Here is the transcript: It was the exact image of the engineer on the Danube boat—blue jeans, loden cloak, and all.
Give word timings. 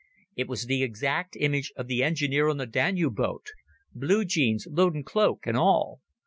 It 0.35 0.47
was 0.47 0.65
the 0.65 0.81
exact 0.81 1.37
image 1.39 1.71
of 1.75 1.85
the 1.85 2.01
engineer 2.03 2.49
on 2.49 2.57
the 2.57 2.65
Danube 2.65 3.17
boat—blue 3.17 4.25
jeans, 4.25 4.65
loden 4.67 5.03
cloak, 5.03 5.41
and 5.45 5.55
all. 5.55 6.01